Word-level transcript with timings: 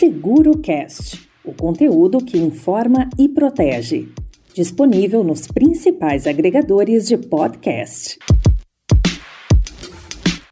SeguroCast, 0.00 1.28
o 1.44 1.52
conteúdo 1.52 2.24
que 2.24 2.38
informa 2.38 3.10
e 3.18 3.28
protege. 3.28 4.08
Disponível 4.54 5.22
nos 5.22 5.46
principais 5.46 6.26
agregadores 6.26 7.06
de 7.06 7.18
podcast. 7.18 8.18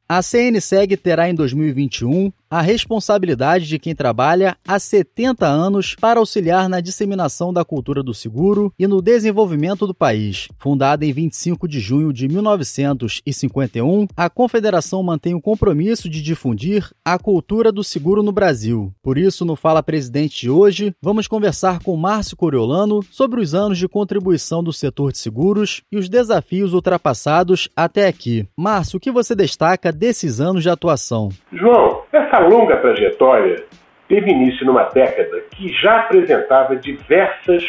A 0.07 0.21
CNSEG 0.21 0.95
terá 0.97 1.31
em 1.31 1.33
2021 1.33 2.31
a 2.49 2.61
responsabilidade 2.61 3.67
de 3.67 3.77
quem 3.77 3.93
trabalha 3.93 4.57
há 4.67 4.79
70 4.79 5.45
anos 5.45 5.95
para 5.99 6.19
auxiliar 6.19 6.67
na 6.67 6.81
disseminação 6.81 7.53
da 7.53 7.63
cultura 7.63 8.01
do 8.01 8.13
seguro 8.13 8.73
e 8.77 8.87
no 8.87 9.01
desenvolvimento 9.01 9.85
do 9.85 9.93
país. 9.93 10.47
Fundada 10.57 11.05
em 11.05 11.13
25 11.13 11.67
de 11.67 11.79
junho 11.79 12.11
de 12.11 12.27
1951, 12.27 14.07
a 14.17 14.29
Confederação 14.29 15.03
mantém 15.03 15.35
o 15.35 15.41
compromisso 15.41 16.09
de 16.09 16.21
difundir 16.21 16.89
a 17.05 17.19
cultura 17.19 17.71
do 17.71 17.83
seguro 17.83 18.23
no 18.23 18.31
Brasil. 18.31 18.91
Por 19.03 19.17
isso, 19.17 19.45
no 19.45 19.55
Fala 19.55 19.83
Presidente 19.83 20.41
de 20.41 20.49
hoje, 20.49 20.93
vamos 21.01 21.27
conversar 21.27 21.83
com 21.83 21.95
Márcio 21.95 22.35
Coriolano 22.35 23.03
sobre 23.11 23.41
os 23.41 23.53
anos 23.53 23.77
de 23.77 23.87
contribuição 23.87 24.63
do 24.63 24.73
setor 24.73 25.11
de 25.11 25.19
seguros 25.19 25.81
e 25.91 25.97
os 25.97 26.09
desafios 26.09 26.73
ultrapassados 26.73 27.69
até 27.75 28.07
aqui. 28.07 28.47
Márcio, 28.57 28.97
o 28.97 28.99
que 28.99 29.11
você 29.11 29.35
destaca 29.35 29.91
desses 29.91 30.39
anos 30.39 30.63
de 30.63 30.69
atuação? 30.69 31.29
João, 31.51 32.01
essa 32.11 32.38
longa 32.39 32.77
trajetória 32.77 33.65
teve 34.07 34.31
início 34.31 34.65
numa 34.65 34.83
década 34.83 35.41
que 35.51 35.71
já 35.73 35.99
apresentava 35.99 36.75
diversas 36.75 37.63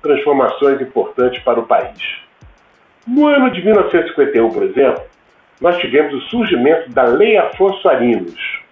transformações 0.00 0.80
importantes 0.80 1.42
para 1.42 1.60
o 1.60 1.66
país. 1.66 2.22
No 3.06 3.26
ano 3.26 3.50
de 3.50 3.64
1951, 3.64 4.50
por 4.50 4.62
exemplo, 4.62 5.02
nós 5.60 5.78
tivemos 5.78 6.14
o 6.14 6.20
surgimento 6.28 6.90
da 6.90 7.04
Lei 7.04 7.36
Afonso 7.36 7.88
Arinos, 7.88 8.62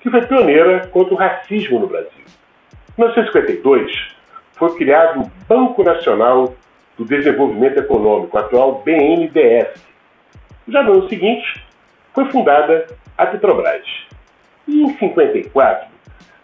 que 0.00 0.10
foi 0.10 0.22
pioneira 0.26 0.86
contra 0.88 1.14
o 1.14 1.16
racismo 1.16 1.80
no 1.80 1.86
Brasil. 1.86 2.24
Em 2.96 3.02
1952, 3.02 3.92
foi 4.54 4.76
criado 4.76 5.22
o 5.22 5.30
Banco 5.48 5.82
Nacional 5.82 6.54
do 6.96 7.04
Desenvolvimento 7.04 7.78
Econômico, 7.78 8.36
atual 8.36 8.82
BNDES. 8.84 9.68
Já 10.68 10.82
no 10.82 10.92
ano 10.94 11.08
seguinte, 11.08 11.64
foi 12.12 12.24
fundada 12.26 12.86
a 13.16 13.26
Petrobras. 13.26 14.07
E 14.68 14.82
em 14.82 14.98
54, 14.98 15.88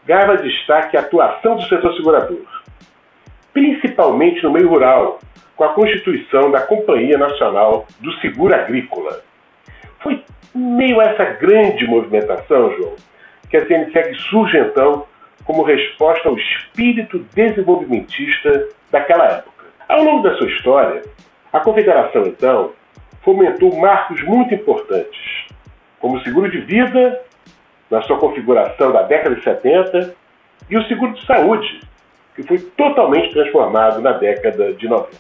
ganhava 0.07 0.39
destaque 0.39 0.97
a 0.97 1.01
atuação 1.01 1.57
do 1.57 1.63
setor 1.65 1.95
segurador, 1.95 2.45
principalmente 3.53 4.43
no 4.43 4.51
meio 4.51 4.69
rural, 4.69 5.21
com 5.55 5.65
a 5.65 5.75
constituição 5.75 6.51
da 6.51 6.63
Companhia 6.63 7.19
Nacional 7.19 7.87
do 8.01 8.13
Seguro 8.21 8.55
Agrícola. 8.55 9.21
Foi 10.03 10.25
meio 10.55 11.01
a 11.01 11.05
essa 11.05 11.25
grande 11.25 11.87
movimentação, 11.87 12.75
João, 12.77 12.97
que 13.51 13.59
a 13.59 13.67
CNSEG 13.67 14.15
surge 14.31 14.59
então 14.59 15.07
como 15.45 15.63
resposta 15.63 16.29
ao 16.29 16.39
espírito 16.39 17.19
desenvolvimentista 17.35 18.69
daquela 18.91 19.27
época. 19.27 19.67
Ao 19.89 20.03
longo 20.03 20.23
da 20.23 20.35
sua 20.37 20.49
história, 20.49 21.03
a 21.53 21.61
Confederação, 21.61 22.27
então, 22.27 22.73
fomentou 23.23 23.77
marcos 23.77 24.23
muito 24.25 24.55
importantes, 24.55 25.47
como 26.01 26.17
o 26.17 26.23
seguro 26.23 26.51
de 26.51 26.59
vida 26.61 27.21
na 27.95 28.03
sua 28.03 28.19
configuração 28.19 28.91
da 28.91 29.03
década 29.03 29.37
de 29.37 29.45
70, 29.45 30.15
e 30.69 30.77
o 30.77 30.85
seguro 30.89 31.15
de 31.15 31.25
saúde, 31.25 31.81
que 32.35 32.43
foi 32.43 32.59
totalmente 32.59 33.33
transformado 33.33 34.01
na 34.01 34.13
década 34.13 34.73
de 34.75 34.89
90. 34.89 35.11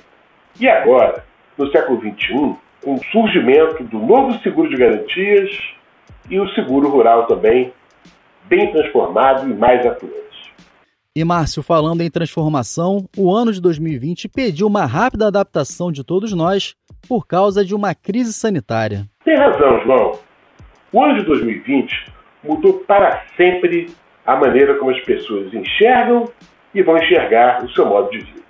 E 0.58 0.68
agora, 0.68 1.24
no 1.56 1.70
século 1.70 2.00
XXI, 2.00 2.56
com 2.82 2.94
o 2.94 3.04
surgimento 3.12 3.84
do 3.84 3.98
novo 3.98 4.36
seguro 4.42 4.68
de 4.68 4.76
garantias 4.76 5.50
e 6.28 6.40
o 6.40 6.48
seguro 6.50 6.88
rural 6.88 7.26
também, 7.26 7.72
bem 8.46 8.72
transformado 8.72 9.48
e 9.48 9.54
mais 9.54 9.86
atuante. 9.86 10.24
E 11.14 11.22
Márcio, 11.24 11.62
falando 11.62 12.00
em 12.00 12.10
transformação, 12.10 13.08
o 13.16 13.32
ano 13.32 13.52
de 13.52 13.60
2020 13.60 14.28
pediu 14.28 14.66
uma 14.66 14.84
rápida 14.84 15.28
adaptação 15.28 15.92
de 15.92 16.02
todos 16.02 16.32
nós 16.32 16.74
por 17.08 17.24
causa 17.24 17.64
de 17.64 17.72
uma 17.72 17.94
crise 17.94 18.32
sanitária. 18.32 19.06
Tem 19.24 19.36
razão, 19.36 19.80
João. 19.84 20.18
O 20.92 21.02
ano 21.02 21.20
de 21.20 21.24
2020 21.24 22.13
mudou 22.44 22.80
para 22.80 23.24
sempre 23.36 23.88
a 24.26 24.36
maneira 24.36 24.74
como 24.74 24.90
as 24.90 25.00
pessoas 25.00 25.52
enxergam 25.52 26.30
e 26.74 26.82
vão 26.82 26.96
enxergar 26.96 27.64
o 27.64 27.70
seu 27.70 27.86
modo 27.86 28.10
de 28.10 28.18
vida. 28.18 28.44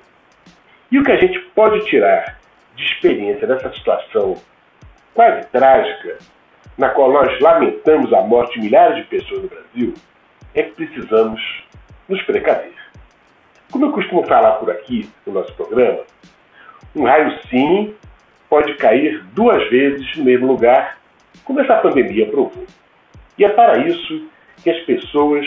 E 0.90 0.98
o 0.98 1.04
que 1.04 1.12
a 1.12 1.16
gente 1.16 1.38
pode 1.54 1.84
tirar 1.86 2.38
de 2.76 2.84
experiência 2.84 3.46
dessa 3.46 3.72
situação 3.72 4.36
quase 5.14 5.46
trágica, 5.48 6.18
na 6.76 6.88
qual 6.90 7.12
nós 7.12 7.38
lamentamos 7.40 8.12
a 8.12 8.20
morte 8.22 8.54
de 8.54 8.66
milhares 8.66 8.96
de 8.96 9.04
pessoas 9.04 9.42
no 9.42 9.48
Brasil, 9.48 9.94
é 10.54 10.62
que 10.62 10.72
precisamos 10.72 11.40
nos 12.08 12.20
precaver. 12.22 12.74
Como 13.70 13.86
eu 13.86 13.92
costumo 13.92 14.24
falar 14.26 14.52
por 14.52 14.70
aqui 14.70 15.08
no 15.26 15.32
nosso 15.32 15.52
programa, 15.54 16.00
um 16.94 17.04
raio 17.04 17.38
sim 17.48 17.94
pode 18.48 18.74
cair 18.74 19.22
duas 19.32 19.68
vezes 19.68 20.16
no 20.16 20.24
mesmo 20.24 20.46
lugar, 20.46 20.98
como 21.44 21.60
essa 21.60 21.76
pandemia 21.76 22.26
provou. 22.26 22.64
E 23.38 23.44
é 23.44 23.48
para 23.48 23.78
isso 23.78 24.28
que 24.62 24.70
as 24.70 24.80
pessoas 24.82 25.46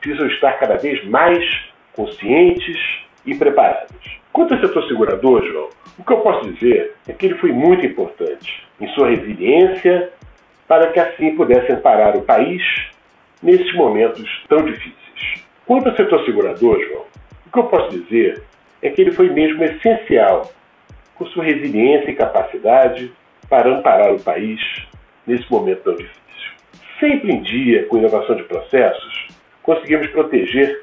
precisam 0.00 0.26
estar 0.28 0.52
cada 0.54 0.76
vez 0.76 1.04
mais 1.04 1.44
conscientes 1.92 2.76
e 3.24 3.34
preparadas. 3.34 3.96
Quanto 4.32 4.54
ao 4.54 4.60
setor 4.60 4.86
segurador, 4.88 5.46
João, 5.46 5.70
o 5.98 6.04
que 6.04 6.12
eu 6.12 6.18
posso 6.18 6.52
dizer 6.52 6.94
é 7.06 7.12
que 7.12 7.26
ele 7.26 7.36
foi 7.36 7.52
muito 7.52 7.86
importante 7.86 8.66
em 8.80 8.88
sua 8.88 9.10
resiliência 9.10 10.10
para 10.66 10.90
que 10.90 10.98
assim 10.98 11.36
pudesse 11.36 11.72
amparar 11.72 12.16
o 12.16 12.22
país 12.22 12.62
nesses 13.42 13.72
momentos 13.74 14.28
tão 14.48 14.64
difíceis. 14.64 15.44
Quanto 15.66 15.88
ao 15.88 15.96
setor 15.96 16.24
segurador, 16.24 16.80
João, 16.80 17.04
o 17.46 17.50
que 17.52 17.58
eu 17.58 17.64
posso 17.64 17.90
dizer 17.90 18.42
é 18.82 18.90
que 18.90 19.00
ele 19.00 19.12
foi 19.12 19.30
mesmo 19.30 19.62
essencial 19.62 20.50
com 21.14 21.26
sua 21.26 21.44
resiliência 21.44 22.10
e 22.10 22.16
capacidade 22.16 23.12
para 23.48 23.70
amparar 23.70 24.12
o 24.12 24.20
país 24.20 24.60
nesse 25.26 25.48
momento 25.50 25.84
tão 25.84 25.94
difícil 25.94 26.23
sempre 27.04 27.32
em 27.32 27.42
dia 27.42 27.84
com 27.86 27.98
inovação 27.98 28.34
de 28.34 28.44
processos, 28.44 29.28
conseguimos 29.62 30.06
proteger 30.08 30.82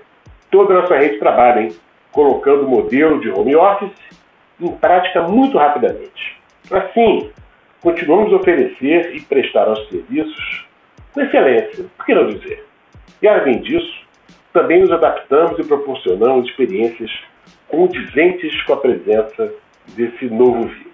toda 0.52 0.74
a 0.74 0.82
nossa 0.82 0.96
rede 0.96 1.14
de 1.14 1.20
trabalho, 1.20 1.62
hein? 1.62 1.76
colocando 2.12 2.66
o 2.66 2.70
modelo 2.70 3.20
de 3.20 3.30
home 3.30 3.56
office 3.56 3.92
em 4.60 4.72
prática 4.74 5.24
muito 5.24 5.58
rapidamente. 5.58 6.40
Assim, 6.70 7.32
continuamos 7.82 8.32
a 8.34 8.36
oferecer 8.36 9.16
e 9.16 9.22
prestar 9.22 9.66
nossos 9.66 9.90
serviços 9.90 10.68
com 11.12 11.22
excelência, 11.22 11.86
por 11.98 12.06
que 12.06 12.14
não 12.14 12.28
dizer? 12.28 12.66
E 13.22 13.28
além 13.28 13.60
disso, 13.62 14.06
também 14.54 14.82
nos 14.82 14.92
adaptamos 14.92 15.58
e 15.58 15.64
proporcionamos 15.64 16.48
experiências 16.50 17.12
condizentes 17.68 18.62
com 18.64 18.74
a 18.74 18.78
presença 18.78 19.52
desse 19.96 20.26
novo 20.26 20.68
vírus. 20.68 20.91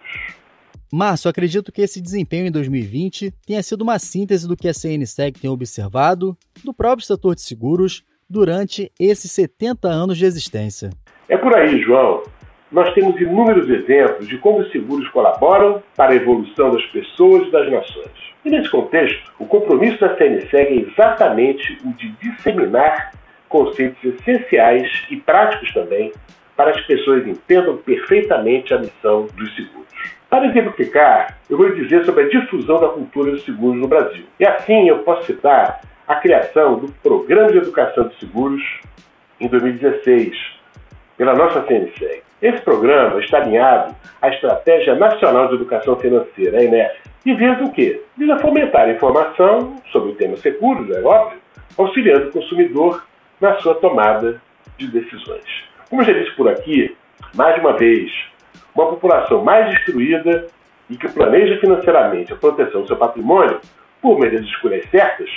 Márcio, 0.91 1.29
acredito 1.29 1.71
que 1.71 1.81
esse 1.81 2.01
desempenho 2.01 2.47
em 2.47 2.51
2020 2.51 3.33
tenha 3.45 3.61
sido 3.61 3.81
uma 3.81 3.99
síntese 3.99 4.47
do 4.47 4.55
que 4.55 4.69
a 4.69 4.73
CNSEG 4.73 5.39
tem 5.39 5.49
observado 5.49 6.37
do 6.63 6.73
próprio 6.73 7.05
setor 7.05 7.35
de 7.35 7.41
seguros 7.41 8.03
durante 8.29 8.91
esses 8.97 9.29
70 9.31 9.87
anos 9.87 10.17
de 10.17 10.25
existência. 10.25 10.89
É 11.27 11.35
por 11.37 11.53
aí, 11.53 11.81
João. 11.81 12.23
Nós 12.71 12.93
temos 12.93 13.19
inúmeros 13.19 13.69
exemplos 13.69 14.27
de 14.27 14.37
como 14.37 14.59
os 14.59 14.71
seguros 14.71 15.07
colaboram 15.09 15.81
para 15.95 16.11
a 16.11 16.15
evolução 16.15 16.71
das 16.71 16.85
pessoas 16.87 17.47
e 17.47 17.51
das 17.51 17.71
nações. 17.71 18.11
E 18.45 18.49
nesse 18.49 18.69
contexto, 18.69 19.31
o 19.39 19.45
compromisso 19.45 19.99
da 19.99 20.15
CNSEG 20.15 20.53
é 20.53 20.89
exatamente 20.89 21.77
o 21.85 21.93
de 21.93 22.11
disseminar 22.21 23.11
conceitos 23.49 24.01
essenciais 24.03 24.89
e 25.09 25.17
práticos 25.17 25.73
também 25.73 26.11
para 26.55 26.71
as 26.71 26.81
pessoas 26.85 27.25
entendam 27.27 27.77
perfeitamente 27.77 28.73
a 28.73 28.79
missão 28.79 29.27
dos 29.35 29.55
seguros. 29.55 30.16
Para 30.29 30.47
exemplificar, 30.47 31.37
eu 31.49 31.57
vou 31.57 31.73
dizer 31.73 32.03
sobre 32.03 32.25
a 32.25 32.29
difusão 32.29 32.81
da 32.81 32.89
cultura 32.89 33.31
dos 33.31 33.45
seguros 33.45 33.79
no 33.79 33.87
Brasil. 33.87 34.25
E 34.39 34.45
assim 34.45 34.89
eu 34.89 34.99
posso 34.99 35.25
citar 35.25 35.79
a 36.05 36.15
criação 36.15 36.79
do 36.79 36.91
Programa 37.01 37.51
de 37.51 37.59
Educação 37.59 38.09
de 38.09 38.19
Seguros 38.19 38.61
em 39.39 39.47
2016, 39.47 40.35
pela 41.17 41.33
nossa 41.33 41.61
CNSEG. 41.63 42.23
Esse 42.41 42.61
programa 42.61 43.19
está 43.19 43.37
alinhado 43.37 43.95
à 44.21 44.29
Estratégia 44.29 44.95
Nacional 44.95 45.47
de 45.47 45.55
Educação 45.55 45.95
Financeira, 45.95 46.59
a 46.59 46.63
ENEF, 46.63 46.95
e 47.25 47.33
visa 47.33 47.63
o 47.63 47.71
quê? 47.71 48.01
Visa 48.17 48.37
fomentar 48.39 48.81
a 48.81 48.91
informação 48.91 49.77
sobre 49.91 50.11
o 50.11 50.15
tema 50.15 50.35
seguros, 50.37 50.89
é 50.95 51.01
óbvio, 51.01 51.39
auxiliando 51.77 52.27
o 52.27 52.31
consumidor 52.31 53.03
na 53.39 53.55
sua 53.59 53.75
tomada 53.75 54.41
de 54.77 54.87
decisões. 54.87 55.65
Como 55.89 56.03
já 56.03 56.13
disse 56.13 56.35
por 56.35 56.49
aqui, 56.49 56.95
mais 57.33 57.57
uma 57.59 57.73
vez, 57.73 58.11
uma 58.77 58.91
população 58.91 59.43
mais 59.43 59.69
destruída 59.71 60.47
e 60.89 60.95
que 60.95 61.09
planeja 61.09 61.59
financeiramente 61.59 62.31
a 62.31 62.35
proteção 62.35 62.81
do 62.81 62.87
seu 62.87 62.95
patrimônio 62.95 63.59
por 64.01 64.19
meio 64.19 64.33
das 64.33 64.45
escolhas 64.45 64.87
certas, 64.89 65.29